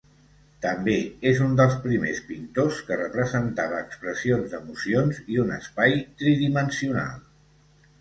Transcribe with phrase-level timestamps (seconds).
[0.65, 0.95] També
[1.31, 7.27] és un dels primers pintors que representava expressions d'emocions i un espai tridimensional.